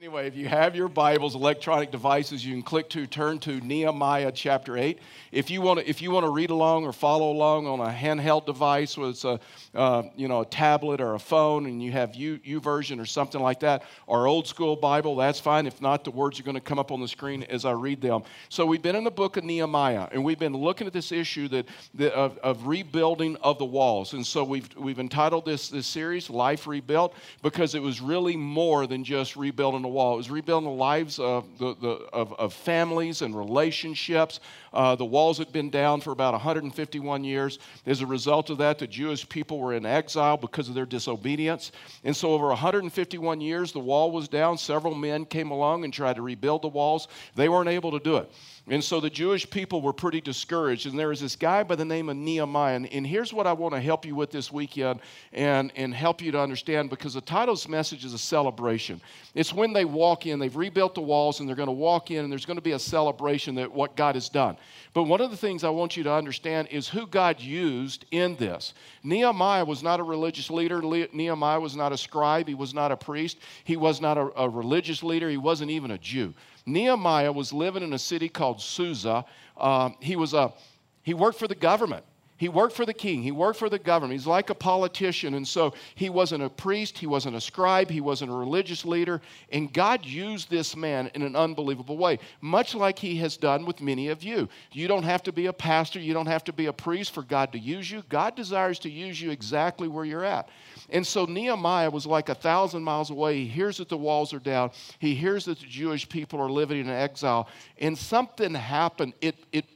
[0.00, 4.32] Anyway, if you have your Bibles, electronic devices, you can click to turn to Nehemiah
[4.32, 4.98] chapter 8.
[5.30, 7.92] If you want to, if you want to read along or follow along on a
[7.92, 9.38] handheld device, whether it's a,
[9.74, 13.42] uh, you know, a tablet or a phone, and you have U, version or something
[13.42, 15.66] like that, or old school Bible, that's fine.
[15.66, 18.00] If not, the words are going to come up on the screen as I read
[18.00, 18.22] them.
[18.48, 21.46] So we've been in the book of Nehemiah, and we've been looking at this issue
[21.48, 24.14] that, that of, of rebuilding of the walls.
[24.14, 28.86] And so we've, we've entitled this, this series, Life Rebuilt, because it was really more
[28.86, 30.14] than just rebuilding wall.
[30.14, 34.40] It was rebuilding the lives of, the, the, of, of families and relationships.
[34.72, 37.58] Uh, the walls had been down for about 151 years.
[37.86, 41.72] As a result of that, the Jewish people were in exile because of their disobedience.
[42.04, 44.56] And so, over 151 years, the wall was down.
[44.56, 47.08] Several men came along and tried to rebuild the walls.
[47.34, 48.30] They weren't able to do it.
[48.68, 50.86] And so the Jewish people were pretty discouraged.
[50.86, 52.80] And there was this guy by the name of Nehemiah.
[52.90, 55.00] And, here's what I want to help you with this weekend
[55.32, 59.00] and, and help you to understand because the title's message is a celebration.
[59.34, 62.22] It's when they walk in, they've rebuilt the walls, and they're going to walk in,
[62.22, 64.56] and there's going to be a celebration that what God has done.
[64.92, 68.36] But one of the things I want you to understand is who God used in
[68.36, 68.74] this.
[69.02, 70.80] Nehemiah was not a religious leader.
[70.82, 72.46] Nehemiah was not a scribe.
[72.46, 73.38] He was not a priest.
[73.64, 75.30] He was not a, a religious leader.
[75.30, 76.34] He wasn't even a Jew.
[76.66, 79.24] Nehemiah was living in a city called Susa.
[79.56, 80.52] Uh, he, was a,
[81.02, 82.04] he worked for the government.
[82.40, 83.22] He worked for the king.
[83.22, 84.18] He worked for the government.
[84.18, 85.34] He's like a politician.
[85.34, 86.96] And so he wasn't a priest.
[86.96, 87.90] He wasn't a scribe.
[87.90, 89.20] He wasn't a religious leader.
[89.52, 93.82] And God used this man in an unbelievable way, much like he has done with
[93.82, 94.48] many of you.
[94.72, 96.00] You don't have to be a pastor.
[96.00, 98.02] You don't have to be a priest for God to use you.
[98.08, 100.48] God desires to use you exactly where you're at.
[100.90, 103.38] And so Nehemiah was like a thousand miles away.
[103.38, 104.70] He hears that the walls are down.
[104.98, 107.48] He hears that the Jewish people are living in exile.
[107.78, 109.14] And something happened.
[109.20, 109.66] It, it,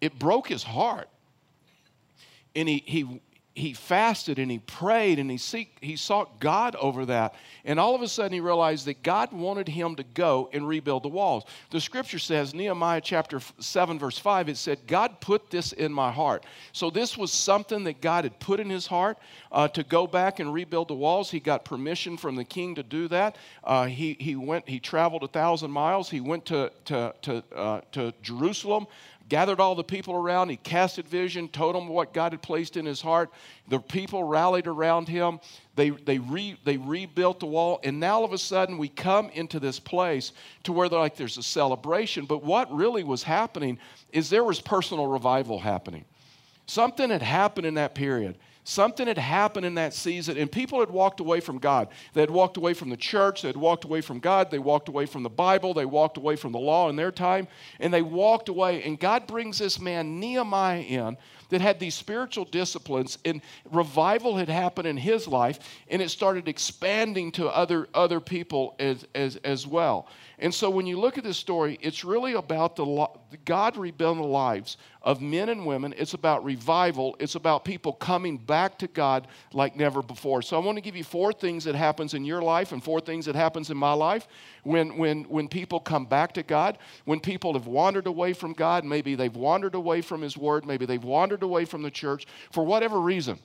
[0.00, 1.08] it broke his heart.
[2.56, 3.20] And he, he,
[3.54, 7.36] he fasted and he prayed and he, seek, he sought God over that.
[7.64, 11.04] And all of a sudden he realized that God wanted him to go and rebuild
[11.04, 11.44] the walls.
[11.70, 16.10] The scripture says, Nehemiah chapter 7, verse 5, it said, God put this in my
[16.10, 16.44] heart.
[16.72, 19.18] So this was something that God had put in his heart
[19.52, 21.30] uh, to go back and rebuild the walls.
[21.30, 23.36] He got permission from the king to do that.
[23.62, 26.10] Uh, he, he went, he traveled a thousand miles.
[26.10, 28.88] He went to, to, to, uh, to Jerusalem
[29.28, 30.48] gathered all the people around.
[30.50, 33.30] He casted vision, told them what God had placed in his heart.
[33.68, 35.40] The people rallied around him.
[35.76, 37.80] They, they, re, they rebuilt the wall.
[37.82, 40.32] And now all of a sudden, we come into this place
[40.64, 42.26] to where they're like there's a celebration.
[42.26, 43.78] But what really was happening
[44.12, 46.04] is there was personal revival happening.
[46.66, 48.36] Something had happened in that period.
[48.66, 51.88] Something had happened in that season, and people had walked away from God.
[52.14, 54.88] They had walked away from the church, they had walked away from God, they walked
[54.88, 57.46] away from the Bible, they walked away from the law in their time,
[57.78, 58.82] and they walked away.
[58.82, 61.18] And God brings this man, Nehemiah, in
[61.54, 66.48] that had these spiritual disciplines, and revival had happened in his life, and it started
[66.48, 70.08] expanding to other, other people as, as, as well.
[70.40, 73.08] And so when you look at this story, it's really about the
[73.44, 75.94] God rebuilding the lives of men and women.
[75.96, 77.14] It's about revival.
[77.20, 80.42] It's about people coming back to God like never before.
[80.42, 83.00] So I want to give you four things that happens in your life and four
[83.00, 84.26] things that happens in my life
[84.64, 88.84] when, when, when people come back to God, when people have wandered away from God,
[88.84, 92.64] maybe they've wandered away from His Word, maybe they've wandered away from the church for
[92.64, 93.38] whatever reason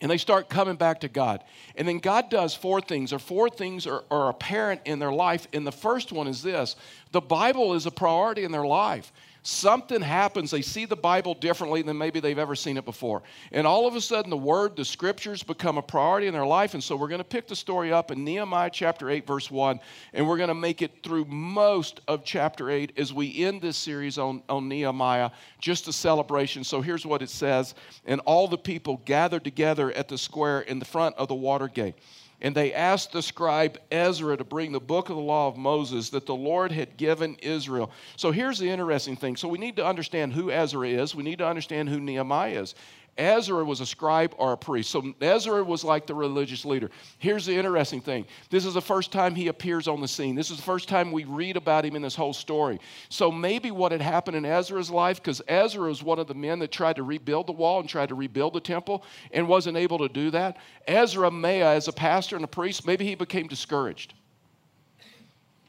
[0.00, 1.42] and they start coming back to God.
[1.74, 5.48] And then God does four things, or four things are, are, apparent in their life.
[5.52, 6.76] And the first one is this
[7.12, 9.12] the Bible is a priority in their life
[9.48, 10.50] something happens.
[10.50, 13.22] They see the Bible differently than maybe they've ever seen it before.
[13.50, 16.74] And all of a sudden, the Word, the Scriptures become a priority in their life.
[16.74, 19.80] And so we're going to pick the story up in Nehemiah chapter 8, verse 1,
[20.12, 23.78] and we're going to make it through most of chapter 8 as we end this
[23.78, 26.62] series on, on Nehemiah, just a celebration.
[26.62, 30.78] So here's what it says And all the people gathered together at the square in
[30.78, 31.94] the front of the water gate.
[32.40, 36.10] And they asked the scribe Ezra to bring the book of the law of Moses
[36.10, 37.90] that the Lord had given Israel.
[38.16, 39.36] So here's the interesting thing.
[39.36, 42.74] So we need to understand who Ezra is, we need to understand who Nehemiah is.
[43.18, 44.90] Ezra was a scribe or a priest.
[44.90, 46.88] So Ezra was like the religious leader.
[47.18, 50.36] Here's the interesting thing this is the first time he appears on the scene.
[50.36, 52.80] This is the first time we read about him in this whole story.
[53.08, 56.60] So maybe what had happened in Ezra's life, because Ezra was one of the men
[56.60, 59.98] that tried to rebuild the wall and tried to rebuild the temple and wasn't able
[59.98, 60.56] to do that.
[60.86, 64.14] Ezra may, as a pastor and a priest, maybe he became discouraged.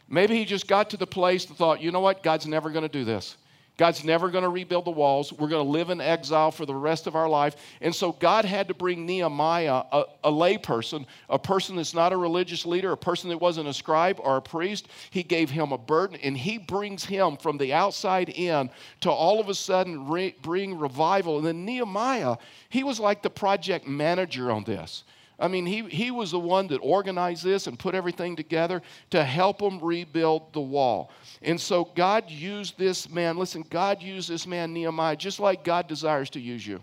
[0.08, 2.84] Maybe he just got to the place and thought, you know what, God's never going
[2.84, 3.38] to do this.
[3.80, 5.32] God's never going to rebuild the walls.
[5.32, 7.56] We're going to live in exile for the rest of our life.
[7.80, 12.18] And so God had to bring Nehemiah, a, a layperson, a person that's not a
[12.18, 14.90] religious leader, a person that wasn't a scribe or a priest.
[15.12, 19.40] He gave him a burden, and he brings him from the outside in to all
[19.40, 21.38] of a sudden re- bring revival.
[21.38, 22.36] And then Nehemiah,
[22.68, 25.06] he was like the project manager on this.
[25.40, 28.82] I mean, he, he was the one that organized this and put everything together
[29.12, 31.12] to help them rebuild the wall.
[31.42, 35.88] And so God used this man, listen, God used this man, Nehemiah, just like God
[35.88, 36.82] desires to use you.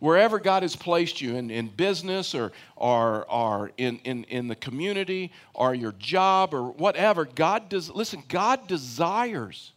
[0.00, 4.54] Wherever God has placed you in, in business or, or, or in, in, in the
[4.54, 9.72] community or your job or whatever, God does, listen, God desires.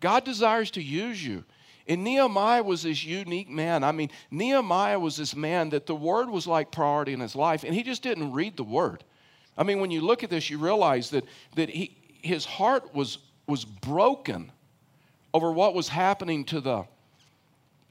[0.00, 1.44] God desires to use you.
[1.86, 3.84] And Nehemiah was this unique man.
[3.84, 7.62] I mean, Nehemiah was this man that the word was like priority in his life,
[7.64, 9.04] and he just didn't read the word.
[9.56, 11.24] I mean, when you look at this, you realize that,
[11.56, 14.50] that he, his heart was, was broken
[15.34, 16.84] over what was happening to the,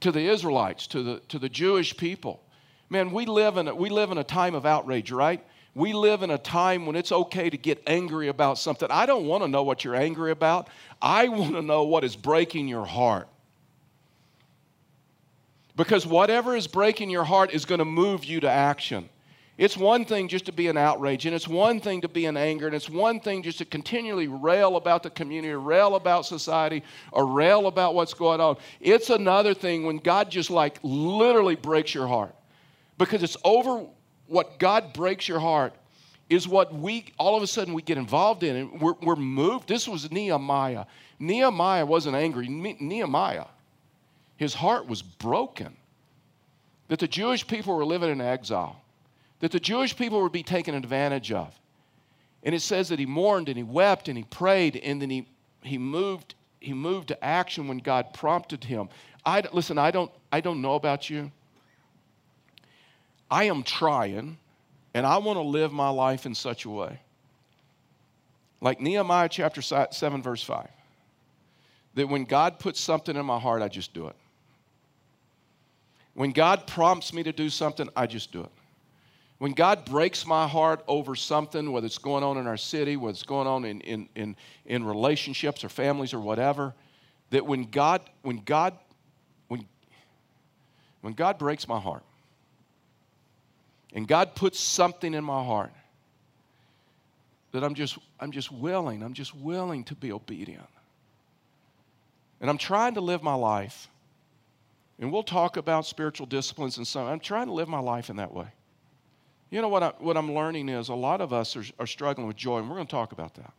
[0.00, 2.42] to the Israelites, to the, to the Jewish people.
[2.90, 5.44] Man, we live, in a, we live in a time of outrage, right?
[5.74, 8.88] We live in a time when it's okay to get angry about something.
[8.90, 10.68] I don't want to know what you're angry about.
[11.00, 13.28] I want to know what is breaking your heart.
[15.76, 19.08] Because whatever is breaking your heart is going to move you to action.
[19.56, 22.36] It's one thing just to be in outrage, and it's one thing to be in
[22.36, 26.82] anger, and it's one thing just to continually rail about the community, rail about society,
[27.12, 28.56] or rail about what's going on.
[28.80, 32.34] It's another thing when God just like literally breaks your heart.
[32.98, 33.86] Because it's over
[34.26, 35.74] what God breaks your heart
[36.30, 39.68] is what we all of a sudden we get involved in, and we're, we're moved.
[39.68, 40.86] This was Nehemiah.
[41.20, 42.48] Nehemiah wasn't angry.
[42.48, 43.44] Nehemiah,
[44.44, 45.76] his heart was broken
[46.88, 48.84] that the Jewish people were living in exile
[49.44, 51.54] that the Jewish people would be taken advantage of.
[52.44, 55.26] And it says that he mourned and he wept and he prayed and then he,
[55.62, 58.88] he, moved, he moved to action when God prompted him.
[59.26, 61.30] I, listen, I don't, I don't know about you.
[63.30, 64.38] I am trying
[64.94, 67.00] and I want to live my life in such a way.
[68.62, 70.68] Like Nehemiah chapter 7, verse 5.
[71.96, 74.16] That when God puts something in my heart, I just do it.
[76.14, 78.50] When God prompts me to do something, I just do it.
[79.38, 83.10] When God breaks my heart over something, whether it's going on in our city, whether
[83.10, 86.72] it's going on in, in, in, in relationships or families or whatever,
[87.30, 88.78] that when God, when God,
[89.48, 89.66] when,
[91.00, 92.04] when God breaks my heart,
[93.92, 95.72] and God puts something in my heart,
[97.52, 100.66] that I'm just, I'm just willing, I'm just willing to be obedient.
[102.40, 103.88] And I'm trying to live my life.
[104.98, 108.16] And we'll talk about spiritual disciplines and so I'm trying to live my life in
[108.16, 108.46] that way.
[109.50, 112.26] You know what, I, what I'm learning is a lot of us are, are struggling
[112.26, 113.52] with joy, and we're going to talk about that.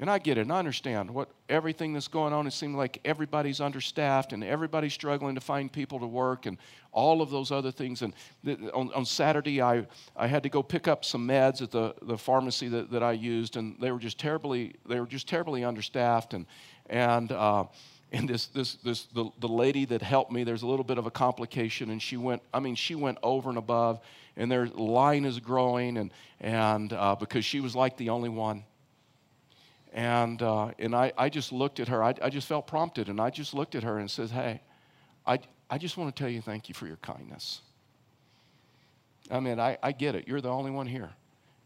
[0.00, 2.48] And I get it, and I understand what everything that's going on.
[2.48, 6.58] It seems like everybody's understaffed, and everybody's struggling to find people to work, and
[6.90, 8.02] all of those other things.
[8.02, 8.12] And
[8.44, 9.86] th- on, on, Saturday, I,
[10.16, 13.12] I had to go pick up some meds at the, the pharmacy that, that I
[13.12, 16.46] used, and they were just terribly they were just terribly understaffed, and
[16.86, 17.66] and uh,
[18.12, 21.06] and this this this the, the lady that helped me there's a little bit of
[21.06, 24.00] a complication and she went i mean she went over and above
[24.36, 28.64] and their line is growing, and, and uh, because she was like the only one.
[29.92, 33.20] And, uh, and I, I just looked at her, I, I just felt prompted, and
[33.20, 34.62] I just looked at her and said, Hey,
[35.26, 35.38] I,
[35.68, 37.60] I just want to tell you thank you for your kindness.
[39.30, 40.26] I mean, I, I get it.
[40.26, 41.10] You're the only one here.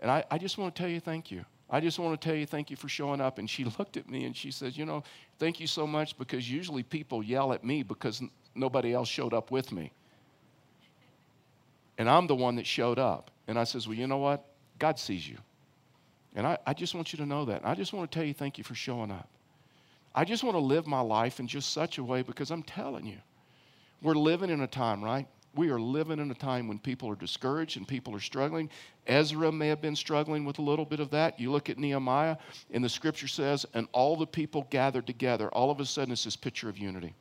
[0.01, 1.45] And I, I just want to tell you thank you.
[1.69, 3.39] I just want to tell you thank you for showing up.
[3.39, 5.03] And she looked at me and she says, You know,
[5.39, 8.23] thank you so much because usually people yell at me because
[8.55, 9.93] nobody else showed up with me.
[11.99, 13.31] And I'm the one that showed up.
[13.49, 14.45] And I says, Well, you know what?
[14.79, 15.39] God sees you.
[16.35, 17.63] And I, I just want you to know that.
[17.65, 19.29] I just want to tell you thank you for showing up.
[20.15, 23.07] I just want to live my life in just such a way because I'm telling
[23.07, 23.19] you,
[24.03, 25.27] we're living in a time, right?
[25.57, 28.71] We are living in a time when people are discouraged and people are struggling.
[29.07, 31.41] Ezra may have been struggling with a little bit of that.
[31.41, 32.37] You look at Nehemiah,
[32.71, 35.49] and the scripture says, and all the people gathered together.
[35.49, 37.15] All of a sudden, it's this picture of unity.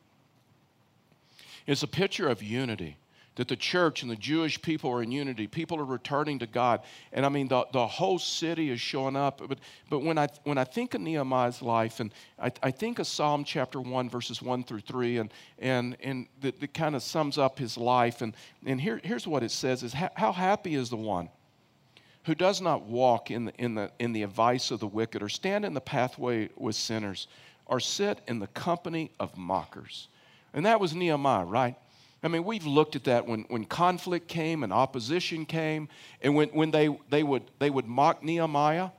[1.66, 2.98] It's a picture of unity
[3.36, 5.46] that the church and the Jewish people are in unity.
[5.46, 6.80] People are returning to God.
[7.12, 9.42] And I mean, the, the whole city is showing up.
[9.46, 13.06] But, but when, I, when I think of Nehemiah's life, and I, I think of
[13.06, 17.36] Psalm chapter 1, verses 1 through 3, and, and, and that, that kind of sums
[17.36, 18.22] up his life.
[18.22, 21.28] And, and here, here's what it says is how happy is the one
[22.24, 25.28] who does not walk in the, in, the, in the advice of the wicked, or
[25.28, 27.28] stand in the pathway with sinners,
[27.66, 30.08] or sit in the company of mockers.
[30.52, 31.76] And that was Nehemiah, right?
[32.26, 35.88] I mean, we've looked at that when, when conflict came and opposition came,
[36.20, 38.90] and when, when they, they, would, they would mock Nehemiah,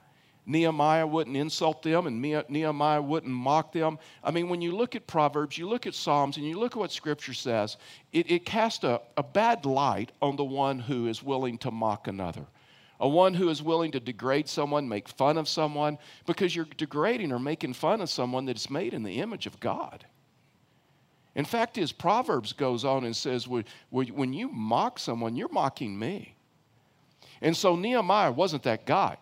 [0.45, 3.99] Nehemiah wouldn't insult them and Nehemiah wouldn't mock them.
[4.23, 6.79] I mean, when you look at Proverbs, you look at Psalms, and you look at
[6.79, 7.75] what Scripture says,
[8.13, 12.07] it, it casts a, a bad light on the one who is willing to mock
[12.07, 12.45] another.
[13.01, 17.33] A one who is willing to degrade someone, make fun of someone, because you're degrading
[17.33, 20.05] or making fun of someone that is made in the image of God.
[21.37, 26.35] In fact, his Proverbs goes on and says, when you mock someone, you're mocking me.
[27.41, 29.17] And so Nehemiah wasn't that guy.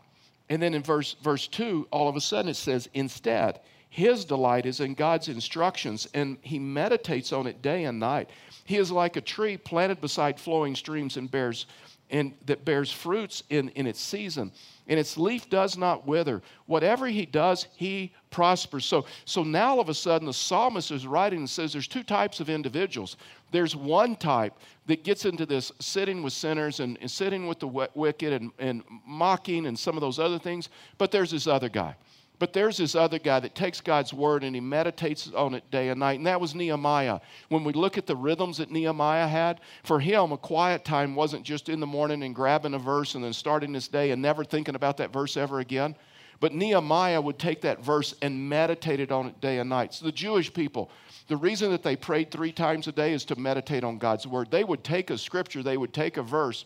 [0.50, 4.66] And then in verse, verse 2, all of a sudden it says, instead, his delight
[4.66, 8.30] is in God's instructions, and he meditates on it day and night.
[8.64, 11.66] He is like a tree planted beside flowing streams and bears
[12.10, 14.52] and that bears fruits in, in its season.
[14.88, 16.44] And its leaf does not wither.
[16.68, 18.86] Whatever he does he prospers.
[18.86, 22.04] So so now all of a sudden the psalmist is writing and says there's two
[22.04, 23.18] types of individuals.
[23.52, 24.54] There's one type
[24.86, 28.84] that gets into this sitting with sinners and, and sitting with the wicked and, and
[29.06, 31.96] mocking and some of those other things but there's this other guy
[32.40, 35.90] but there's this other guy that takes God's word and he meditates on it day
[35.90, 37.20] and night, and that was Nehemiah.
[37.50, 41.44] When we look at the rhythms that Nehemiah had, for him, a quiet time wasn't
[41.44, 44.44] just in the morning and grabbing a verse and then starting this day and never
[44.44, 45.96] thinking about that verse ever again.
[46.40, 49.94] But Nehemiah would take that verse and meditated on it day and night.
[49.94, 50.92] So the Jewish people,
[51.28, 54.52] the reason that they prayed three times a day is to meditate on God's word.
[54.52, 56.66] They would take a scripture, they would take a verse,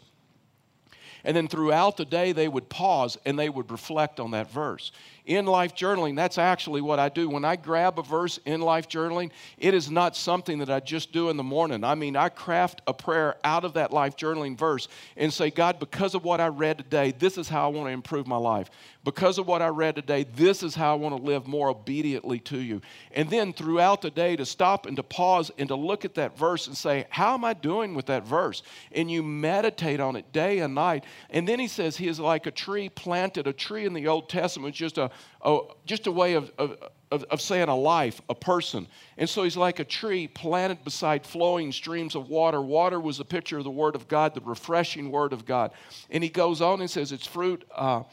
[1.23, 4.91] and then throughout the day, they would pause and they would reflect on that verse
[5.29, 7.29] in life journaling, that's actually what I do.
[7.29, 11.11] When I grab a verse in life journaling, it is not something that I just
[11.11, 11.83] do in the morning.
[11.83, 15.79] I mean, I craft a prayer out of that life journaling verse and say, God,
[15.79, 18.71] because of what I read today, this is how I want to improve my life.
[19.03, 22.39] Because of what I read today, this is how I want to live more obediently
[22.39, 22.81] to you.
[23.11, 26.38] And then throughout the day, to stop and to pause and to look at that
[26.38, 28.63] verse and say, How am I doing with that verse?
[28.91, 31.05] And you meditate on it day and night.
[31.30, 34.30] And then he says, He is like a tree planted, a tree in the Old
[34.30, 35.12] Testament, just a,
[35.42, 36.78] a, just a way of, of,
[37.12, 38.88] of, saying a life, a person.
[39.18, 42.62] And so he's like a tree planted beside flowing streams of water.
[42.62, 45.72] Water was a picture of the Word of God, the refreshing Word of God.
[46.10, 48.04] And he goes on and says, Its fruit, uh,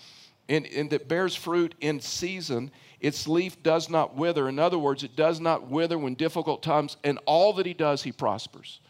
[0.49, 2.71] and, and that bears fruit in season.
[3.01, 4.49] Its leaf does not wither.
[4.49, 8.03] In other words, it does not wither when difficult times, and all that he does,
[8.03, 8.81] he prospers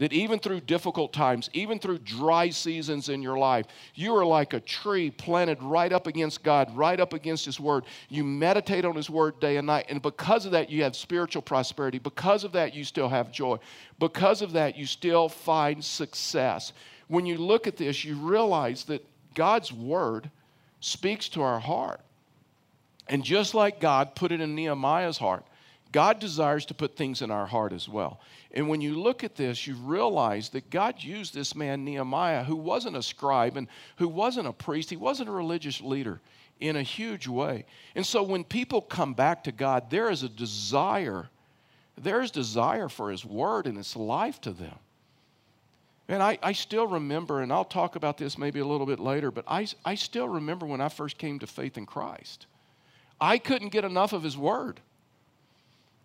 [0.00, 4.54] that even through difficult times, even through dry seasons in your life, you are like
[4.54, 7.84] a tree planted right up against God, right up against His Word.
[8.08, 9.86] You meditate on His Word day and night.
[9.90, 11.98] And because of that, you have spiritual prosperity.
[11.98, 13.58] Because of that, you still have joy.
[13.98, 16.72] Because of that, you still find success.
[17.08, 19.04] When you look at this, you realize that
[19.34, 20.30] God's Word
[20.80, 22.00] speaks to our heart.
[23.06, 25.44] And just like God put it in Nehemiah's heart,
[25.92, 28.20] God desires to put things in our heart as well.
[28.52, 32.56] And when you look at this, you realize that God used this man, Nehemiah, who
[32.56, 33.66] wasn't a scribe and
[33.96, 36.20] who wasn't a priest, he wasn't a religious leader
[36.60, 37.64] in a huge way.
[37.94, 41.28] And so when people come back to God, there is a desire,
[41.96, 44.78] there is desire for his word and his life to them.
[46.08, 49.30] And I, I still remember, and I'll talk about this maybe a little bit later,
[49.30, 52.46] but I, I still remember when I first came to faith in Christ.
[53.20, 54.80] I couldn't get enough of his word.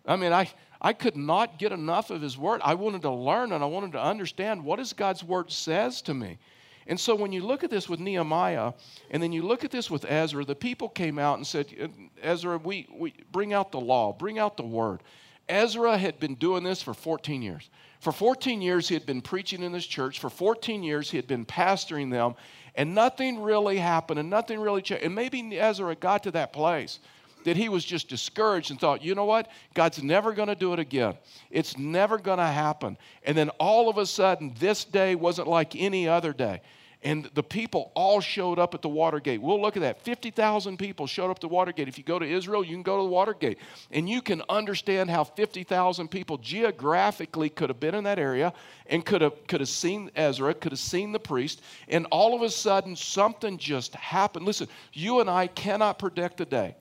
[0.06, 0.48] I mean, I,
[0.80, 2.60] I could not get enough of his word.
[2.64, 6.14] I wanted to learn and I wanted to understand what does God's word says to
[6.14, 6.38] me.
[6.86, 8.72] And so when you look at this with Nehemiah,
[9.10, 11.88] and then you look at this with Ezra, the people came out and said, uh,
[12.22, 15.02] Ezra, we, we bring out the law, bring out the word.
[15.48, 17.70] Ezra had been doing this for 14 years.
[18.00, 20.20] For 14 years, he had been preaching in this church.
[20.20, 22.34] For 14 years, he had been pastoring them,
[22.74, 25.04] and nothing really happened, and nothing really changed.
[25.04, 27.00] And maybe Ezra got to that place
[27.46, 29.48] that he was just discouraged and thought, you know what?
[29.72, 31.14] God's never going to do it again.
[31.48, 32.98] It's never going to happen.
[33.22, 36.60] And then all of a sudden, this day wasn't like any other day.
[37.04, 39.40] And the people all showed up at the Watergate.
[39.40, 40.02] We'll look at that.
[40.02, 41.86] 50,000 people showed up at the Watergate.
[41.86, 43.58] If you go to Israel, you can go to the Watergate.
[43.92, 48.54] And you can understand how 50,000 people geographically could have been in that area
[48.86, 51.62] and could have, could have seen Ezra, could have seen the priest.
[51.86, 54.46] And all of a sudden, something just happened.
[54.46, 56.74] Listen, you and I cannot predict the day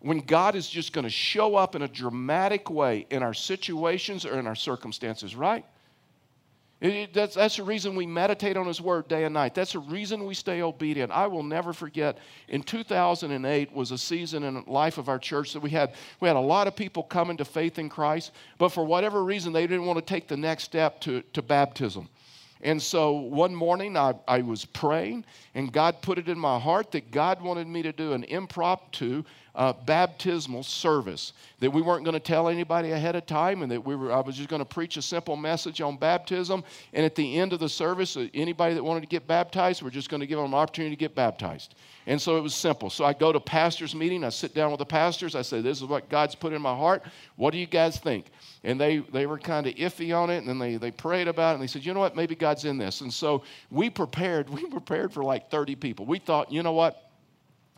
[0.00, 4.24] when God is just going to show up in a dramatic way in our situations
[4.24, 5.64] or in our circumstances, right?
[6.78, 9.54] It, that's, that's the reason we meditate on His Word day and night.
[9.54, 11.10] That's the reason we stay obedient.
[11.10, 12.18] I will never forget.
[12.48, 16.28] In 2008 was a season in the life of our church that we had we
[16.28, 19.66] had a lot of people coming to faith in Christ, but for whatever reason they
[19.66, 22.10] didn't want to take the next step to, to baptism.
[22.60, 25.24] And so one morning I, I was praying,
[25.54, 29.24] and God put it in my heart that God wanted me to do an impromptu
[29.56, 31.32] uh, baptismal service.
[31.60, 34.20] That we weren't going to tell anybody ahead of time, and that we were, I
[34.20, 36.62] was just going to preach a simple message on baptism.
[36.92, 39.90] And at the end of the service, uh, anybody that wanted to get baptized, we're
[39.90, 41.74] just going to give them an opportunity to get baptized.
[42.06, 42.90] And so it was simple.
[42.90, 45.78] So I go to pastor's meeting, I sit down with the pastors, I say, This
[45.78, 47.02] is what God's put in my heart.
[47.36, 48.26] What do you guys think?
[48.62, 51.52] And they, they were kind of iffy on it, and then they, they prayed about
[51.52, 52.14] it, and they said, You know what?
[52.14, 53.00] Maybe God's in this.
[53.00, 56.04] And so we prepared, we prepared for like 30 people.
[56.04, 57.05] We thought, you know what?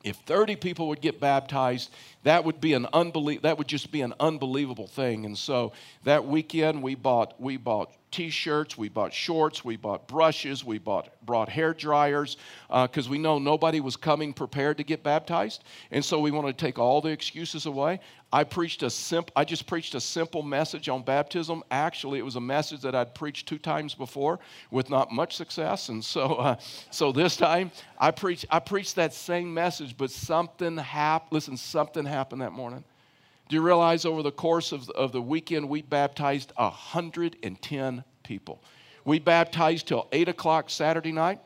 [0.05, 1.91] If 30 people would get baptized,
[2.23, 5.25] that would be an unbelie- that would just be an unbelievable thing.
[5.25, 5.73] And so
[6.05, 11.09] that weekend we bought we bought t-shirts, we bought shorts, we bought brushes, we bought
[11.25, 12.37] brought hair dryers
[12.69, 16.57] because uh, we know nobody was coming prepared to get baptized, and so we wanted
[16.57, 18.01] to take all the excuses away.
[18.33, 21.63] I preached a simple I just preached a simple message on baptism.
[21.71, 24.39] Actually, it was a message that I'd preached two times before
[24.71, 26.57] with not much success, and so uh,
[26.91, 31.33] so this time I preached I preached that same message, but something happened.
[31.33, 32.85] Listen, something happened that morning.
[33.49, 38.63] Do you realize over the course of, of the weekend, we baptized 110 people?
[39.07, 41.41] We baptized till 8 o'clock Saturday night.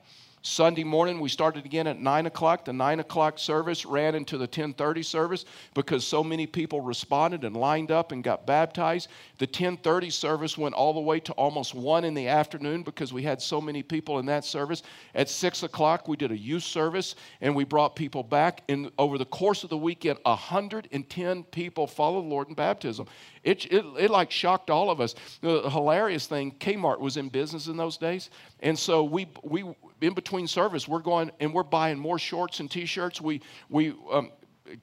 [0.45, 2.65] Sunday morning, we started again at 9 o'clock.
[2.65, 7.57] The 9 o'clock service ran into the 1030 service because so many people responded and
[7.57, 9.09] lined up and got baptized.
[9.39, 13.23] The 1030 service went all the way to almost 1 in the afternoon because we
[13.23, 14.83] had so many people in that service.
[15.15, 18.63] At 6 o'clock, we did a youth service and we brought people back.
[18.69, 23.07] And over the course of the weekend, 110 people followed the Lord in baptism.
[23.45, 25.15] It, it, it like shocked all of us.
[25.41, 28.31] The hilarious thing, Kmart was in business in those days.
[28.59, 29.65] And so we, we
[30.01, 33.21] in between service, we're going and we're buying more shorts and t-shirts.
[33.21, 34.33] We, we, um,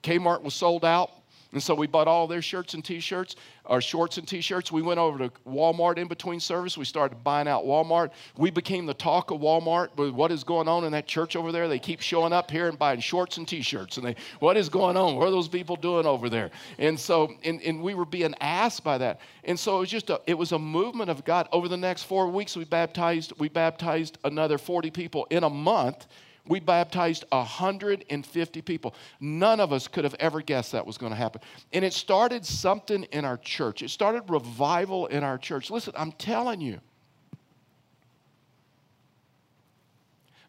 [0.03, 1.12] Kmart was sold out.
[1.51, 4.72] And so we bought all their shirts and t-shirts, our shorts and t-shirts.
[4.72, 6.77] We went over to Walmart in between service.
[6.77, 8.12] We started buying out Walmart.
[8.38, 11.51] We became the talk of Walmart with what is going on in that church over
[11.51, 11.68] there.
[11.68, 13.98] They keep showing up here and buying shorts and t-shirts.
[13.98, 15.15] And they, what is going on?
[15.15, 16.51] What are those people doing over there?
[16.77, 19.20] And so, and, and we were being asked by that.
[19.44, 21.50] And so it was just a, it was a movement of God.
[21.51, 26.06] Over the next four weeks, we baptized, we baptized another 40 people in a month
[26.50, 28.96] we baptized 150 people.
[29.22, 31.41] None of us could have ever guessed that was going to happen.
[31.72, 33.84] And it started something in our church.
[33.84, 35.70] It started revival in our church.
[35.70, 36.82] Listen, I'm telling you,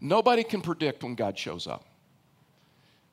[0.00, 1.85] nobody can predict when God shows up.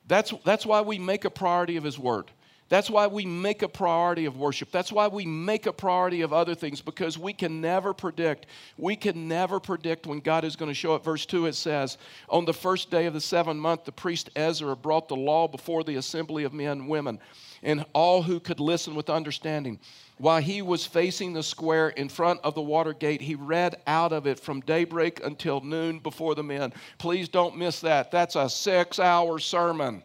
[0.06, 2.30] That's, that's why we make a priority of His Word.
[2.68, 4.70] That's why we make a priority of worship.
[4.70, 8.46] That's why we make a priority of other things because we can never predict.
[8.76, 11.02] We can never predict when God is going to show up.
[11.04, 11.96] Verse 2 it says,
[12.28, 15.82] On the first day of the seventh month, the priest Ezra brought the law before
[15.82, 17.18] the assembly of men and women
[17.62, 19.80] and all who could listen with understanding.
[20.18, 24.12] While he was facing the square in front of the water gate, he read out
[24.12, 26.72] of it from daybreak until noon before the men.
[26.98, 28.10] Please don't miss that.
[28.10, 30.02] That's a six hour sermon.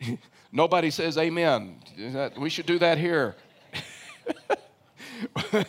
[0.50, 1.80] Nobody says amen.
[2.38, 3.36] We should do that here.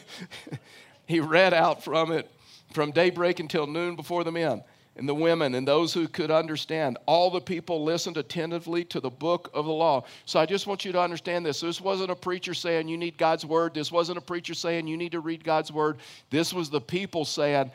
[1.06, 2.30] he read out from it
[2.74, 4.64] from daybreak until noon before the men
[4.96, 6.98] and the women and those who could understand.
[7.06, 10.04] All the people listened attentively to the book of the law.
[10.26, 11.62] So I just want you to understand this.
[11.62, 13.74] This wasn't a preacher saying you need God's word.
[13.74, 15.98] This wasn't a preacher saying you need to read God's word.
[16.30, 17.72] This was the people saying,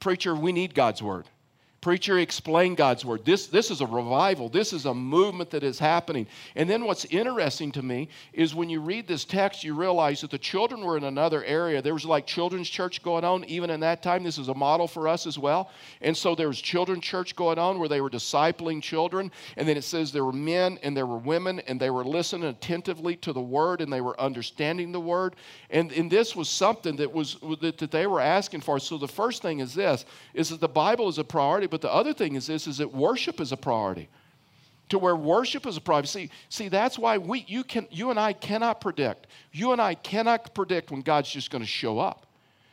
[0.00, 1.26] Preacher, we need God's word.
[1.80, 3.24] Preacher, explain God's word.
[3.24, 4.50] This, this is a revival.
[4.50, 6.26] This is a movement that is happening.
[6.54, 10.30] And then what's interesting to me is when you read this text, you realize that
[10.30, 11.80] the children were in another area.
[11.80, 14.24] There was like children's church going on even in that time.
[14.24, 15.70] This is a model for us as well.
[16.02, 19.32] And so there was children's church going on where they were discipling children.
[19.56, 22.50] And then it says there were men and there were women and they were listening
[22.50, 25.34] attentively to the word and they were understanding the word.
[25.70, 28.78] And, and this was something that was that, that they were asking for.
[28.78, 31.92] So the first thing is this is that the Bible is a priority but the
[31.92, 34.08] other thing is this is that worship is a priority.
[34.90, 36.08] To where worship is a priority.
[36.08, 39.28] See, see, that's why we you can you and I cannot predict.
[39.52, 42.26] You and I cannot predict when God's just going to show up.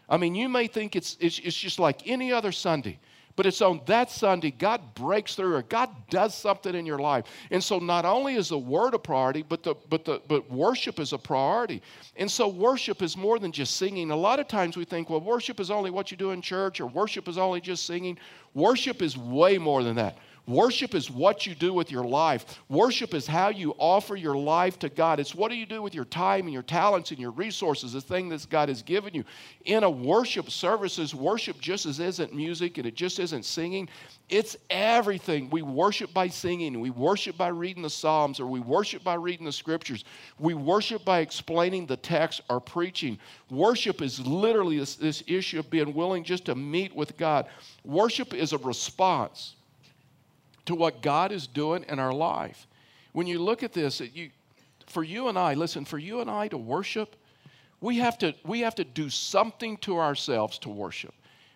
[0.10, 2.99] I mean, you may think it's, it's, it's just like any other Sunday.
[3.38, 7.26] But it's on that Sunday, God breaks through or God does something in your life.
[7.52, 11.00] And so not only is the word a priority, but the but the but worship
[11.00, 11.84] is a priority.
[12.15, 14.10] And so worship is more than just singing.
[14.10, 16.82] A lot of times we think, well, worship is only what you do in church,
[16.82, 18.17] or worship is only just singing.
[18.56, 20.17] Worship is way more than that.
[20.47, 22.62] Worship is what you do with your life.
[22.69, 25.19] Worship is how you offer your life to God.
[25.19, 27.99] It's what do you do with your time and your talents and your resources, the
[27.99, 29.25] thing that God has given you.
[29.65, 33.89] In a worship services, worship just as isn't music and it just isn't singing.
[34.29, 35.49] It's everything.
[35.49, 39.45] We worship by singing, we worship by reading the Psalms, or we worship by reading
[39.45, 40.05] the scriptures.
[40.39, 43.19] We worship by explaining the text or preaching.
[43.49, 47.47] Worship is literally this, this issue of being willing just to meet with God.
[47.83, 49.57] Worship is a response
[50.67, 52.67] to what God is doing in our life.
[53.13, 54.30] When you look at this, you,
[54.86, 57.15] for you and I, listen, for you and I to worship,
[57.82, 61.13] we have to, we have to do something to ourselves to worship.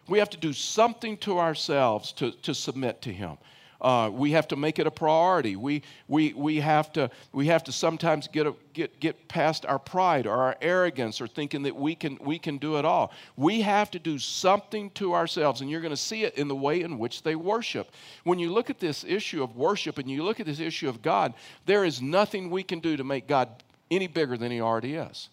[0.07, 3.37] We have to do something to ourselves to, to submit to Him.
[3.81, 5.55] Uh, we have to make it a priority.
[5.55, 9.79] We, we, we, have, to, we have to sometimes get, a, get, get past our
[9.79, 13.11] pride or our arrogance or thinking that we can, we can do it all.
[13.35, 16.55] We have to do something to ourselves, and you're going to see it in the
[16.55, 17.89] way in which they worship.
[18.23, 21.01] When you look at this issue of worship and you look at this issue of
[21.01, 21.33] God,
[21.65, 23.49] there is nothing we can do to make God
[23.89, 25.29] any bigger than He already is.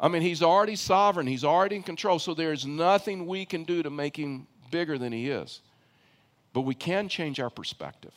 [0.00, 3.84] I mean, He's already sovereign, He's already in control, so there's nothing we can do
[3.84, 5.60] to make Him bigger than He is.
[6.58, 8.10] But we can change our perspective.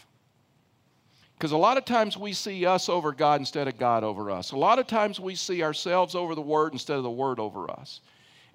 [1.38, 4.52] Because a lot of times we see us over God instead of God over us.
[4.52, 7.70] A lot of times we see ourselves over the Word instead of the Word over
[7.70, 8.02] us.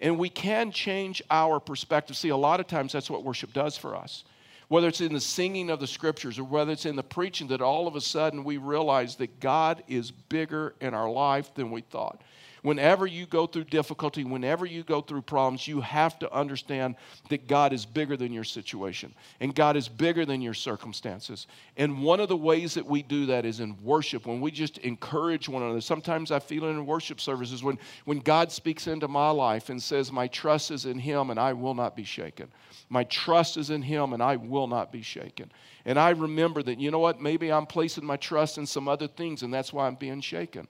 [0.00, 2.16] And we can change our perspective.
[2.16, 4.24] See, a lot of times that's what worship does for us.
[4.66, 7.60] Whether it's in the singing of the scriptures or whether it's in the preaching, that
[7.60, 11.82] all of a sudden we realize that God is bigger in our life than we
[11.82, 12.20] thought.
[12.66, 16.96] Whenever you go through difficulty, whenever you go through problems, you have to understand
[17.28, 21.46] that God is bigger than your situation and God is bigger than your circumstances.
[21.76, 24.78] And one of the ways that we do that is in worship, when we just
[24.78, 25.80] encourage one another.
[25.80, 29.80] Sometimes I feel it in worship services when, when God speaks into my life and
[29.80, 32.48] says, My trust is in Him and I will not be shaken.
[32.88, 35.52] My trust is in Him and I will not be shaken.
[35.84, 39.06] And I remember that, you know what, maybe I'm placing my trust in some other
[39.06, 40.66] things and that's why I'm being shaken.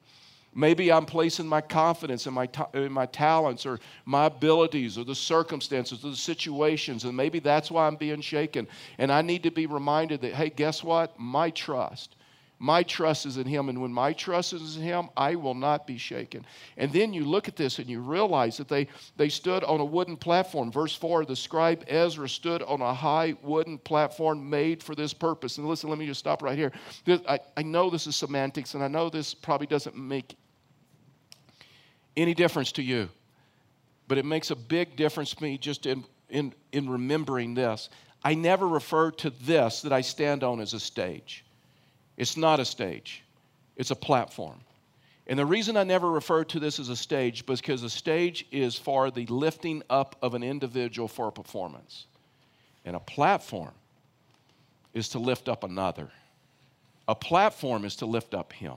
[0.56, 5.14] Maybe I'm placing my confidence in my, in my talents or my abilities or the
[5.14, 8.66] circumstances or the situations, and maybe that's why I'm being shaken.
[8.96, 11.20] And I need to be reminded that, hey, guess what?
[11.20, 12.16] My trust.
[12.58, 15.86] My trust is in Him, and when my trust is in Him, I will not
[15.86, 16.46] be shaken.
[16.78, 18.88] And then you look at this and you realize that they,
[19.18, 20.72] they stood on a wooden platform.
[20.72, 25.58] Verse 4 the scribe Ezra stood on a high wooden platform made for this purpose.
[25.58, 26.72] And listen, let me just stop right here.
[27.28, 30.34] I, I know this is semantics, and I know this probably doesn't make
[32.16, 33.08] any difference to you.
[34.08, 37.88] But it makes a big difference to me just in, in, in remembering this.
[38.24, 41.44] I never refer to this that I stand on as a stage.
[42.16, 43.22] It's not a stage,
[43.76, 44.60] it's a platform.
[45.28, 48.46] And the reason I never refer to this as a stage is because a stage
[48.52, 52.06] is for the lifting up of an individual for a performance.
[52.84, 53.74] And a platform
[54.94, 56.10] is to lift up another.
[57.08, 58.76] A platform is to lift up him.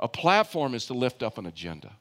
[0.00, 1.92] A platform is to lift up an agenda.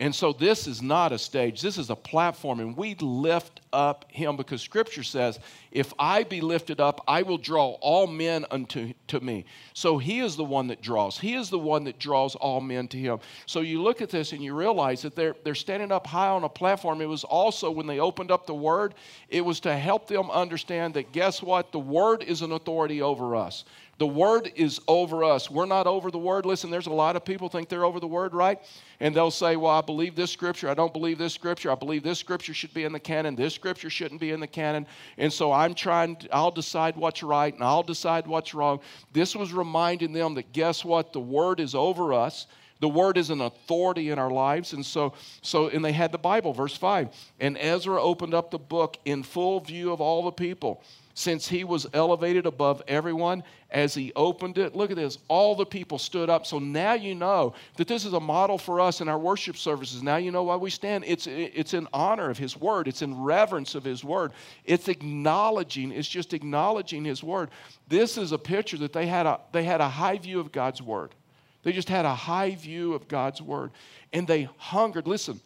[0.00, 4.06] And so this is not a stage, this is a platform, and we lift up
[4.10, 5.38] him because scripture says,
[5.70, 9.44] If I be lifted up, I will draw all men unto to me.
[9.74, 11.18] So he is the one that draws.
[11.18, 13.18] He is the one that draws all men to him.
[13.44, 16.44] So you look at this and you realize that they're, they're standing up high on
[16.44, 17.02] a platform.
[17.02, 18.94] It was also when they opened up the word,
[19.28, 21.72] it was to help them understand that guess what?
[21.72, 23.66] The word is an authority over us.
[24.00, 25.50] The word is over us.
[25.50, 26.46] We're not over the word.
[26.46, 28.58] Listen, there's a lot of people think they're over the word, right?
[28.98, 30.70] And they'll say, "Well, I believe this scripture.
[30.70, 31.70] I don't believe this scripture.
[31.70, 33.36] I believe this scripture should be in the canon.
[33.36, 34.86] This scripture shouldn't be in the canon."
[35.18, 38.80] And so I'm trying to, I'll decide what's right and I'll decide what's wrong.
[39.12, 41.12] This was reminding them that guess what?
[41.12, 42.46] The word is over us.
[42.80, 44.72] The word is an authority in our lives.
[44.72, 47.10] And so, so, and they had the Bible, verse 5.
[47.38, 50.82] And Ezra opened up the book in full view of all the people
[51.12, 54.74] since he was elevated above everyone as he opened it.
[54.74, 55.18] Look at this.
[55.28, 56.46] All the people stood up.
[56.46, 60.02] So now you know that this is a model for us in our worship services.
[60.02, 61.04] Now you know why we stand.
[61.06, 64.32] It's, it's in honor of his word, it's in reverence of his word.
[64.64, 67.50] It's acknowledging, it's just acknowledging his word.
[67.88, 70.82] This is a picture that they had a, they had a high view of God's
[70.82, 71.14] word.
[71.62, 73.70] They just had a high view of God's word.
[74.12, 75.06] And they hungered.
[75.06, 75.40] Listen,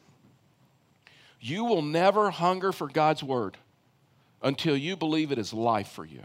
[1.40, 3.58] you will never hunger for God's word
[4.42, 6.22] until you believe it is life for you,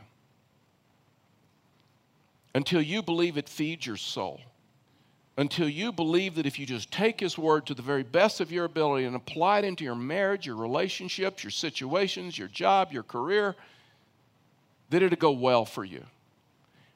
[2.55, 4.41] until you believe it feeds your soul,
[5.37, 8.51] until you believe that if you just take His word to the very best of
[8.51, 13.03] your ability and apply it into your marriage, your relationships, your situations, your job, your
[13.03, 13.55] career,
[14.89, 16.03] that it'll go well for you.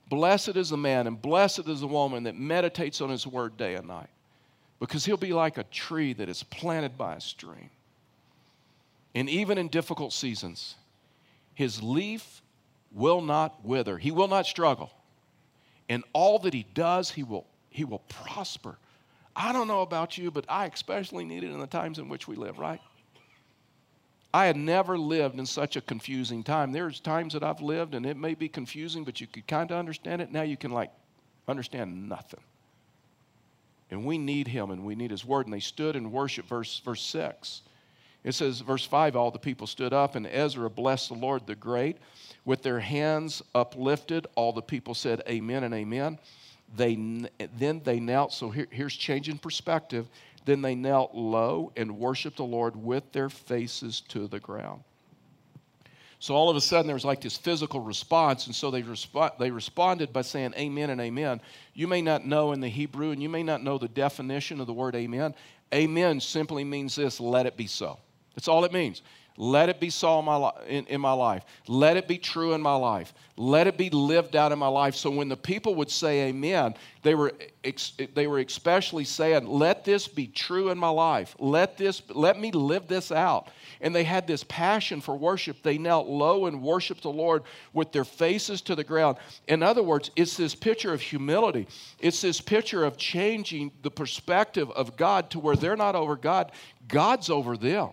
[0.10, 3.76] Blessed is the man and blessed is the woman that meditates on his word day
[3.76, 4.10] and night,
[4.80, 7.70] because he'll be like a tree that is planted by a stream.
[9.16, 10.76] And even in difficult seasons,
[11.54, 12.42] his leaf
[12.92, 13.98] will not wither.
[13.98, 14.92] He will not struggle.
[15.90, 18.78] In all that he does, he will, he will prosper.
[19.36, 22.28] I don't know about you, but I especially need it in the times in which
[22.28, 22.80] we live, right?
[24.34, 26.72] I had never lived in such a confusing time.
[26.72, 29.78] There's times that I've lived and it may be confusing, but you could kind of
[29.78, 30.32] understand it.
[30.32, 30.92] Now you can like
[31.48, 32.40] understand nothing.
[33.92, 35.46] And we need him and we need his word.
[35.46, 37.62] And they stood and worshiped, verse, verse 6.
[38.24, 41.56] It says, verse 5 all the people stood up, and Ezra blessed the Lord the
[41.56, 41.98] great.
[42.46, 46.20] With their hands uplifted, all the people said, Amen and Amen.
[46.76, 46.96] They,
[47.58, 48.34] then they knelt.
[48.34, 50.08] So here, here's changing perspective.
[50.46, 54.84] Then they knelt low and worshiped the Lord with their faces to the ground.
[56.20, 59.38] So all of a sudden there was like this physical response, and so they, resp-
[59.38, 61.42] they responded by saying amen and amen.
[61.74, 64.68] You may not know in the Hebrew, and you may not know the definition of
[64.68, 65.36] the word amen.
[65.74, 68.00] Amen simply means this let it be so.
[68.36, 69.02] That's all it means.
[69.36, 71.44] Let it be so in my, li- in, in my life.
[71.68, 73.16] Let it be true in my life.
[73.36, 74.94] Let it be lived out in my life.
[74.94, 79.86] So when the people would say amen, they were, ex- they were especially saying, let
[79.86, 81.36] this be true in my life.
[81.40, 83.50] Let, this, let me live this out.
[83.82, 85.64] And they had this passion for worship.
[85.64, 87.42] They knelt low and worshiped the Lord
[87.74, 89.18] with their faces to the ground.
[89.48, 91.68] In other words, it's this picture of humility.
[91.98, 96.52] It's this picture of changing the perspective of God to where they're not over God,
[96.88, 97.90] God's over them.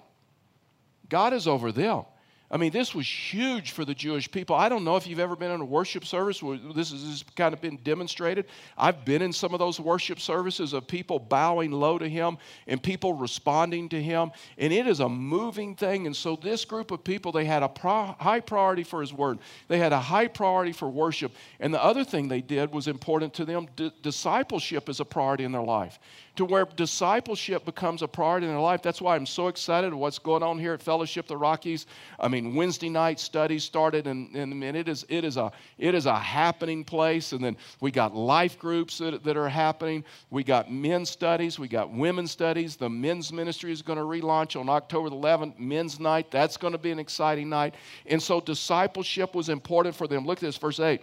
[1.10, 2.04] God is over them.
[2.52, 4.56] I mean, this was huge for the Jewish people.
[4.56, 7.54] I don't know if you've ever been in a worship service where this has kind
[7.54, 8.46] of been demonstrated.
[8.76, 12.82] I've been in some of those worship services of people bowing low to Him and
[12.82, 16.06] people responding to Him, and it is a moving thing.
[16.06, 19.38] And so, this group of people, they had a pro- high priority for His Word,
[19.68, 21.30] they had a high priority for worship.
[21.60, 25.44] And the other thing they did was important to them D- discipleship is a priority
[25.44, 26.00] in their life
[26.40, 28.80] to where discipleship becomes a priority in their life.
[28.80, 31.84] That's why I'm so excited what's going on here at Fellowship the Rockies.
[32.18, 35.94] I mean, Wednesday night studies started, and, and, and it, is, it, is a, it
[35.94, 37.32] is a happening place.
[37.32, 40.02] And then we got life groups that, that are happening.
[40.30, 41.58] We got men's studies.
[41.58, 42.74] We got women's studies.
[42.74, 46.30] The men's ministry is going to relaunch on October 11th, men's night.
[46.30, 47.74] That's going to be an exciting night.
[48.06, 50.24] And so discipleship was important for them.
[50.24, 51.02] Look at this, verse 8.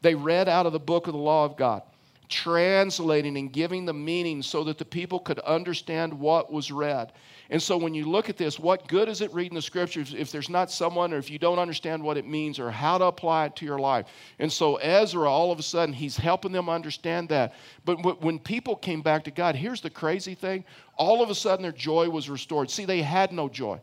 [0.00, 1.82] They read out of the book of the law of God
[2.28, 7.12] translating and giving the meaning so that the people could understand what was read.
[7.50, 10.30] And so when you look at this, what good is it reading the scriptures if
[10.30, 13.46] there's not someone or if you don't understand what it means or how to apply
[13.46, 14.06] it to your life?
[14.38, 17.54] And so Ezra, all of a sudden, he's helping them understand that.
[17.86, 20.64] But when people came back to God, here's the crazy thing
[20.96, 22.70] all of a sudden their joy was restored.
[22.70, 23.80] See, they had no joy.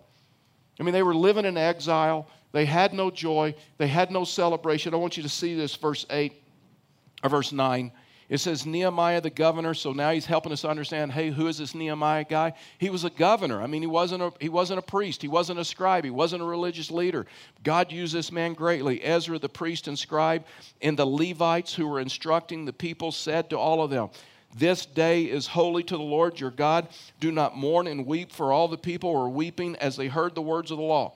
[0.79, 2.27] I mean, they were living in exile.
[2.51, 3.55] They had no joy.
[3.77, 4.93] They had no celebration.
[4.93, 6.33] I want you to see this, verse 8
[7.23, 7.91] or verse 9.
[8.27, 11.75] It says Nehemiah the governor, so now he's helping us understand, hey, who is this
[11.75, 12.53] Nehemiah guy?
[12.79, 13.61] He was a governor.
[13.61, 16.41] I mean, he wasn't a, he wasn't a priest, he wasn't a scribe, he wasn't
[16.41, 17.27] a religious leader.
[17.63, 19.03] God used this man greatly.
[19.03, 20.43] Ezra the priest and scribe
[20.81, 24.09] and the Levites who were instructing the people said to all of them,
[24.57, 26.87] this day is holy to the Lord your God.
[27.19, 30.41] Do not mourn and weep, for all the people were weeping as they heard the
[30.41, 31.13] words of the law.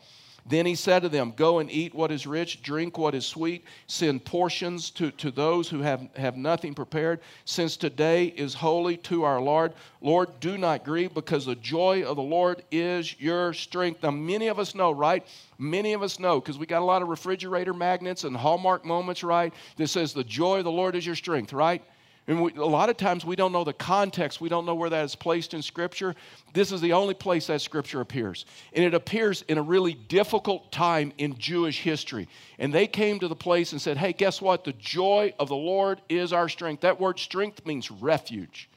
[0.49, 3.63] Then he said to them, Go and eat what is rich, drink what is sweet,
[3.85, 9.23] send portions to, to those who have, have nothing prepared, since today is holy to
[9.23, 9.73] our Lord.
[10.01, 14.01] Lord, do not grieve, because the joy of the Lord is your strength.
[14.01, 15.23] Now, many of us know, right?
[15.59, 19.23] Many of us know, because we got a lot of refrigerator magnets and Hallmark moments,
[19.23, 19.53] right?
[19.77, 21.83] That says, The joy of the Lord is your strength, right?
[22.29, 24.91] And we, a lot of times we don't know the context, we don't know where
[24.91, 26.15] that is placed in Scripture.
[26.53, 28.45] This is the only place that Scripture appears.
[28.71, 32.29] And it appears in a really difficult time in Jewish history.
[32.59, 34.63] And they came to the place and said, hey, guess what?
[34.63, 36.81] The joy of the Lord is our strength.
[36.81, 38.69] That word strength means refuge.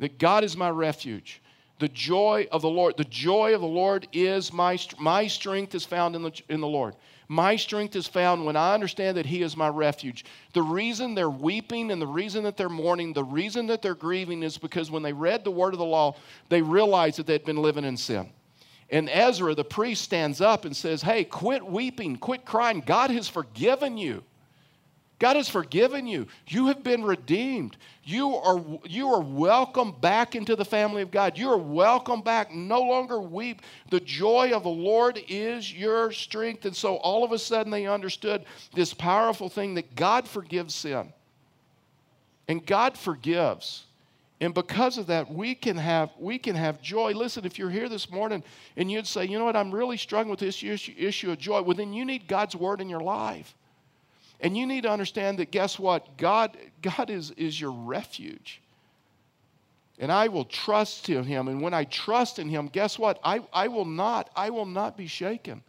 [0.00, 1.40] That God is my refuge.
[1.78, 5.84] The joy of the Lord, the joy of the Lord is my, my strength is
[5.84, 6.96] found in the, in the Lord.
[7.30, 10.24] My strength is found when I understand that He is my refuge.
[10.52, 14.42] The reason they're weeping and the reason that they're mourning, the reason that they're grieving
[14.42, 16.16] is because when they read the word of the law,
[16.48, 18.28] they realized that they'd been living in sin.
[18.90, 22.82] And Ezra, the priest, stands up and says, Hey, quit weeping, quit crying.
[22.84, 24.24] God has forgiven you.
[25.20, 26.26] God has forgiven you.
[26.48, 27.76] You have been redeemed.
[28.04, 31.36] You are, you are welcome back into the family of God.
[31.36, 32.52] You are welcome back.
[32.52, 33.60] No longer weep.
[33.90, 36.64] The joy of the Lord is your strength.
[36.64, 41.12] And so all of a sudden they understood this powerful thing that God forgives sin.
[42.48, 43.84] And God forgives.
[44.40, 47.12] And because of that, we can have we can have joy.
[47.12, 48.42] Listen, if you're here this morning
[48.78, 51.60] and you'd say, you know what, I'm really struggling with this issue, issue of joy,
[51.60, 53.54] well, then you need God's word in your life.
[54.40, 56.16] And you need to understand that guess what?
[56.16, 58.60] God, God is, is your refuge.
[59.98, 61.48] And I will trust in him.
[61.48, 63.20] And when I trust in him, guess what?
[63.22, 65.62] I, I will not, I will not be shaken.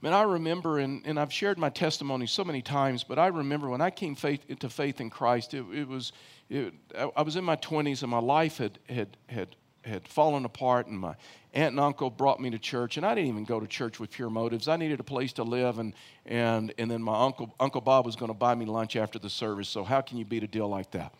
[0.00, 3.68] Man, I remember, and, and I've shared my testimony so many times, but I remember
[3.68, 6.12] when I came faith, into faith in Christ, it, it was,
[6.48, 10.86] it, I was in my 20s and my life had, had, had, had fallen apart
[10.86, 11.14] and my
[11.54, 14.10] aunt and uncle brought me to church, and I didn't even go to church with
[14.10, 14.68] pure motives.
[14.68, 15.92] I needed a place to live, and,
[16.24, 19.30] and, and then my uncle, Uncle Bob was going to buy me lunch after the
[19.30, 21.14] service, so how can you beat a deal like that?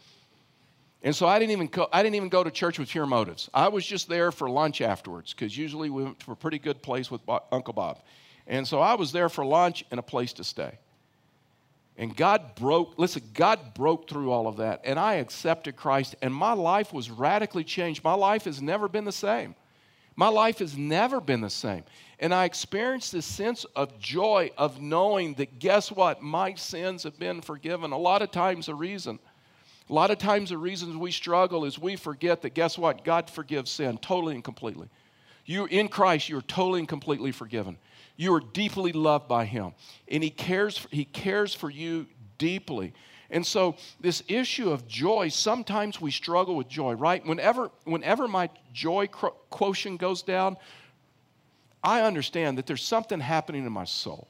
[1.03, 3.51] And so I didn't even go, I didn't even go to church with pure motives.
[3.53, 6.81] I was just there for lunch afterwards because usually we went to a pretty good
[6.81, 7.99] place with Uncle Bob.
[8.47, 10.79] And so I was there for lunch and a place to stay.
[11.97, 14.83] And God broke, listen, God broke through all of that.
[14.85, 18.03] And I accepted Christ, and my life was radically changed.
[18.03, 19.55] My life has never been the same.
[20.17, 21.85] My life has never been the same.
[22.19, 26.23] And I experienced this sense of joy of knowing that guess what?
[26.23, 27.93] My sins have been forgiven.
[27.93, 29.19] A lot of times, the reason,
[29.91, 33.05] a lot of times, the reasons we struggle is we forget that guess what?
[33.05, 34.89] God forgives sin totally and completely.
[35.45, 37.77] You in Christ, you're totally and completely forgiven.
[38.17, 39.73] You are deeply loved by Him,
[40.09, 40.87] and He cares.
[40.91, 42.07] He cares for you
[42.39, 42.93] deeply.
[43.33, 47.25] And so, this issue of joy, sometimes we struggle with joy, right?
[47.25, 50.59] Whenever, whenever my joy quotient goes down,
[51.83, 54.29] I understand that there's something happening in my soul.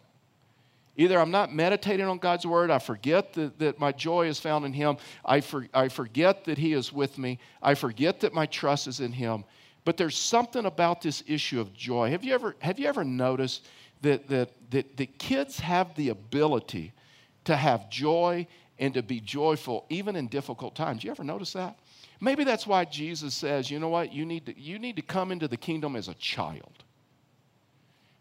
[0.96, 4.64] Either I'm not meditating on God's word, I forget that, that my joy is found
[4.64, 8.46] in Him, I, for, I forget that He is with me, I forget that my
[8.46, 9.44] trust is in Him.
[9.84, 12.10] But there's something about this issue of joy.
[12.10, 13.66] Have you ever, have you ever noticed
[14.02, 16.92] that, that, that, that kids have the ability
[17.46, 18.46] to have joy
[18.82, 21.04] and to be joyful even in difficult times?
[21.04, 21.78] You ever notice that?
[22.20, 25.30] Maybe that's why Jesus says, you know what, you need to, you need to come
[25.30, 26.82] into the kingdom as a child.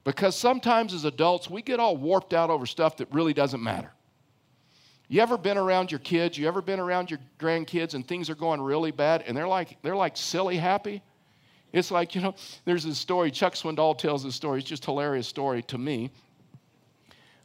[0.03, 3.91] Because sometimes as adults, we get all warped out over stuff that really doesn't matter.
[5.07, 6.37] You ever been around your kids?
[6.37, 9.81] You ever been around your grandkids and things are going really bad and they're like,
[9.81, 11.01] they're like silly happy?
[11.73, 14.59] It's like, you know, there's this story, Chuck Swindoll tells this story.
[14.59, 16.11] It's just a hilarious story to me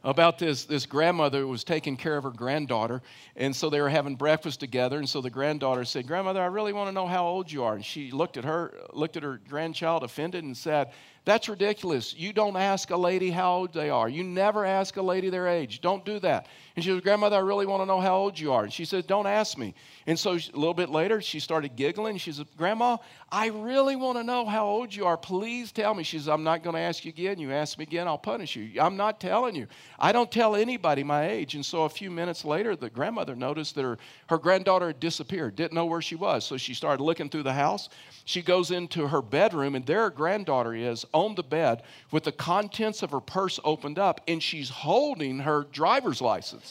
[0.03, 3.01] about this, this grandmother who was taking care of her granddaughter.
[3.35, 4.97] And so they were having breakfast together.
[4.97, 7.75] And so the granddaughter said, Grandmother, I really want to know how old you are.
[7.75, 10.91] And she looked at her, looked at her grandchild offended and said,
[11.27, 12.15] that's ridiculous.
[12.15, 14.07] You don't ask a lady how old they are.
[14.07, 15.81] You never ask a lady their age.
[15.81, 16.47] Don't do that.
[16.77, 18.63] And she says, Grandmother, I really want to know how old you are.
[18.63, 19.73] And she says, Don't ask me.
[20.05, 22.17] And so a little bit later, she started giggling.
[22.19, 22.97] She said, Grandma,
[23.31, 25.17] I really want to know how old you are.
[25.17, 26.03] Please tell me.
[26.03, 27.39] She says, I'm not going to ask you again.
[27.39, 28.79] You ask me again, I'll punish you.
[28.79, 29.65] I'm not telling you.
[29.97, 31.55] I don't tell anybody my age.
[31.55, 33.97] And so a few minutes later, the grandmother noticed that her,
[34.29, 36.45] her granddaughter had disappeared, didn't know where she was.
[36.45, 37.89] So she started looking through the house.
[38.23, 42.31] She goes into her bedroom, and there her granddaughter is on the bed with the
[42.31, 46.66] contents of her purse opened up, and she's holding her driver's license.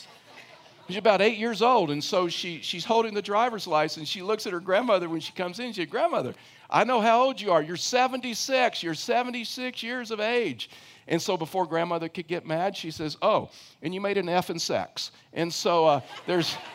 [0.88, 4.08] She's about eight years old, and so she, she's holding the driver's license.
[4.08, 5.72] She looks at her grandmother when she comes in.
[5.72, 6.32] She said, Grandmother,
[6.70, 7.60] I know how old you are.
[7.60, 8.82] You're 76.
[8.82, 10.70] You're 76 years of age.
[11.08, 13.50] And so before grandmother could get mad, she says, Oh,
[13.82, 15.10] and you made an F in sex.
[15.32, 16.56] And so uh, there's.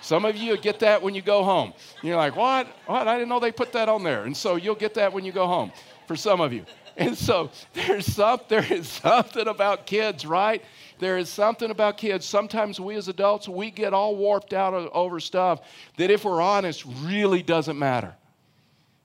[0.00, 1.72] Some of you get that when you go home.
[2.02, 2.66] You're like, what?
[2.84, 3.08] What?
[3.08, 4.24] I didn't know they put that on there.
[4.24, 5.72] And so you'll get that when you go home
[6.06, 6.66] for some of you.
[6.98, 10.62] And so there's some, there is something about kids, right?
[10.98, 12.24] There is something about kids.
[12.24, 15.60] Sometimes we as adults, we get all warped out over stuff
[15.96, 18.14] that, if we're honest, really doesn't matter.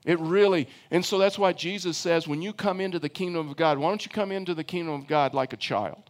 [0.04, 3.56] It really, and so that's why Jesus says, when you come into the kingdom of
[3.56, 6.02] God, why don't you come into the kingdom of God like a child?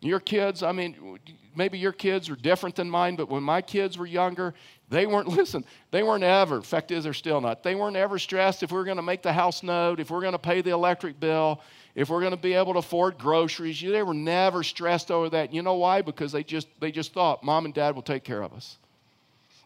[0.00, 1.18] Your kids, I mean,
[1.56, 4.52] maybe your kids are different than mine, but when my kids were younger,
[4.90, 8.62] they weren't, listen, they weren't ever, fact is, they're still not, they weren't ever stressed
[8.62, 10.70] if we are going to make the house note, if we're going to pay the
[10.70, 11.62] electric bill,
[11.94, 13.80] if we're going to be able to afford groceries.
[13.80, 15.52] They were never stressed over that.
[15.52, 16.02] You know why?
[16.02, 18.78] Because they just, they just thought mom and dad will take care of us.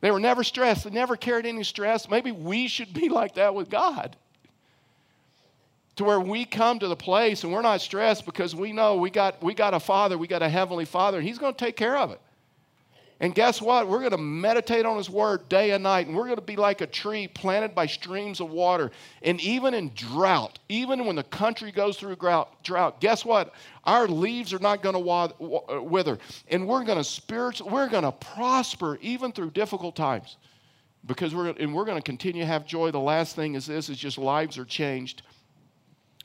[0.01, 0.85] They were never stressed.
[0.85, 2.11] They never carried any stress.
[2.11, 4.17] Maybe we should be like that with God
[5.97, 9.11] to where we come to the place and we're not stressed because we know we
[9.11, 11.77] got, we got a father, we got a heavenly father, and he's going to take
[11.77, 12.21] care of it.
[13.19, 13.89] And guess what?
[13.89, 16.57] We're going to meditate on his word day and night, and we're going to be
[16.57, 18.91] like a tree planted by streams of water.
[19.23, 23.55] And even in drought, even when the country goes through drought, drought guess what?
[23.85, 26.19] Our leaves are not going to wither.
[26.49, 30.37] And we're going to spiritual, we're going to prosper even through difficult times.
[31.07, 32.91] Because we're and we're going to continue to have joy.
[32.91, 35.23] The last thing is this is just lives are changed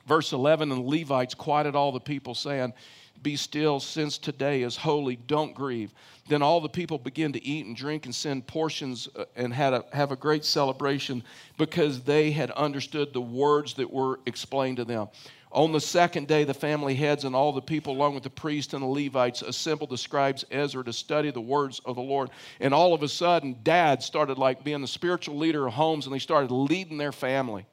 [0.08, 2.74] Verse 11 And the Levites quieted all the people, saying,
[3.22, 5.94] Be still, since today is holy, don't grieve.
[6.28, 9.74] Then all the people began to eat and drink and send portions uh, and had
[9.74, 11.24] a, have a great celebration
[11.58, 15.10] because they had understood the words that were explained to them.
[15.52, 18.74] On the second day, the family heads and all the people, along with the priests
[18.74, 22.30] and the Levites, assembled the scribes Ezra to study the words of the Lord.
[22.62, 26.16] And all of a sudden, dad started like being the spiritual leader of homes and
[26.16, 27.66] they started leading their family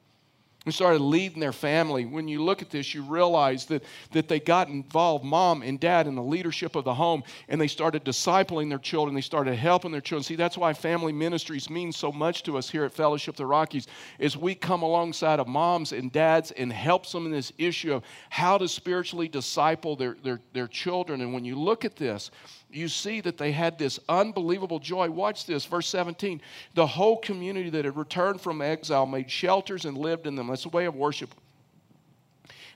[0.69, 2.05] and started leading their family.
[2.05, 6.07] When you look at this, you realize that, that they got involved, mom and dad,
[6.07, 9.15] in the leadership of the home, and they started discipling their children.
[9.15, 10.25] They started helping their children.
[10.25, 13.87] See, that's why family ministries mean so much to us here at Fellowship the Rockies,
[14.19, 18.05] is we come alongside of moms and dads and helps them in this issue of
[18.29, 21.23] how to spiritually disciple their, their, their children.
[21.23, 22.31] And when you look at this,
[22.71, 25.11] you see that they had this unbelievable joy.
[25.11, 26.41] Watch this, verse 17.
[26.75, 30.49] The whole community that had returned from exile made shelters and lived in them.
[30.49, 31.31] That's a way of worship.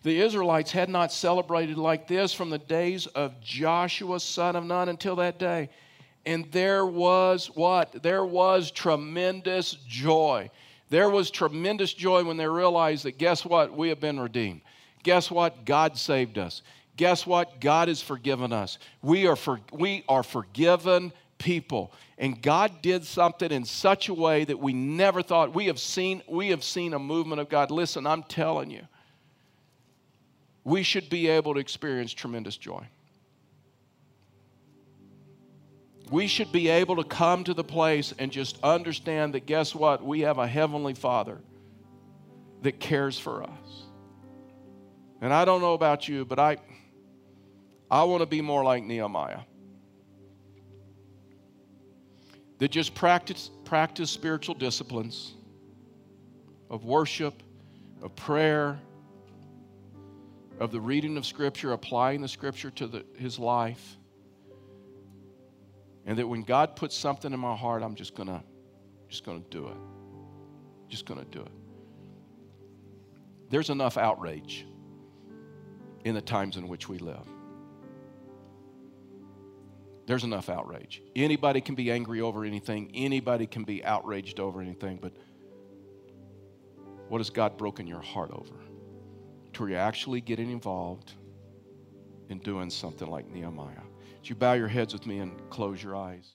[0.03, 4.88] The Israelites had not celebrated like this from the days of Joshua, son of Nun,
[4.88, 5.68] until that day.
[6.26, 8.03] And there was what?
[8.03, 10.51] There was tremendous joy.
[10.88, 13.76] There was tremendous joy when they realized that guess what?
[13.76, 14.62] We have been redeemed.
[15.03, 15.64] Guess what?
[15.64, 16.62] God saved us.
[16.97, 17.61] Guess what?
[17.61, 18.78] God has forgiven us.
[19.01, 21.93] We are, for, we are forgiven people.
[22.18, 25.55] And God did something in such a way that we never thought.
[25.55, 27.70] We have seen, we have seen a movement of God.
[27.70, 28.86] Listen, I'm telling you,
[30.64, 32.86] we should be able to experience tremendous joy.
[36.11, 40.05] We should be able to come to the place and just understand that guess what?
[40.05, 41.40] We have a heavenly Father
[42.61, 43.86] that cares for us.
[45.22, 46.59] And I don't know about you, but I,
[47.93, 49.40] I want to be more like Nehemiah.
[52.57, 55.34] That just practice, practice spiritual disciplines
[56.70, 57.43] of worship,
[58.01, 58.80] of prayer,
[60.59, 63.99] of the reading of Scripture, applying the Scripture to the, his life.
[66.07, 68.43] And that when God puts something in my heart, I'm just gonna,
[69.11, 69.76] just gonna do it.
[70.88, 71.53] Just gonna do it.
[73.51, 74.66] There's enough outrage
[76.07, 77.28] in the times in which we live.
[80.12, 81.02] There's enough outrage.
[81.16, 85.14] Anybody can be angry over anything, anybody can be outraged over anything, but
[87.08, 88.56] what has God broken your heart over?
[89.54, 91.14] To where you're actually getting involved
[92.28, 93.80] in doing something like Nehemiah.
[94.18, 96.30] Would you bow your heads with me and close your eyes?